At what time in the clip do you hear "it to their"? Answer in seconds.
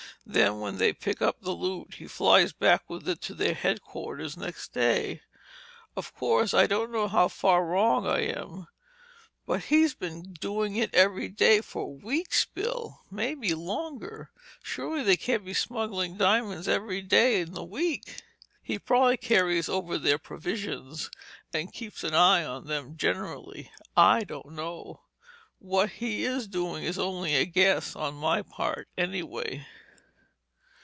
3.09-3.55